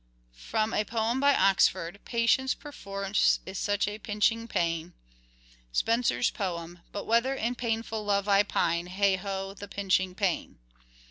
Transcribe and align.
From 0.33 0.73
a 0.73 0.83
poem 0.83 1.19
by 1.19 1.35
Oxford:—" 1.35 1.99
Patience 2.05 2.55
perforce 2.55 3.39
is 3.45 3.59
such 3.59 3.87
a 3.87 3.99
pinching 3.99 4.47
pain." 4.47 4.93
Spenser's 5.71 6.31
poem:—" 6.31 6.79
But 6.91 7.05
whether 7.05 7.35
in 7.35 7.53
painful 7.53 8.03
love 8.03 8.27
I 8.27 8.41
pine 8.41 8.87
Hey, 8.87 9.15
ho, 9.17 9.53
the 9.53 9.67
pinching 9.67 10.15
pain." 10.15 10.57